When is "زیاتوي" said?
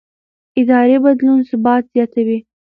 1.93-2.37